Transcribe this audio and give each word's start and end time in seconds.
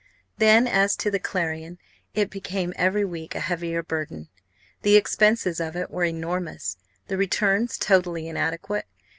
Then 0.39 0.65
as 0.65 0.95
to 0.95 1.11
the 1.11 1.19
Clarion, 1.19 1.77
it 2.15 2.31
became 2.31 2.73
every 2.75 3.05
week 3.05 3.35
a 3.35 3.39
heavier 3.39 3.83
burden. 3.83 4.29
The 4.81 4.95
expenses 4.95 5.59
of 5.59 5.75
it 5.75 5.91
were 5.91 6.05
enormous; 6.05 6.77
the 7.05 7.17
returns 7.17 7.77
totally 7.77 8.27
inadequate. 8.27 8.87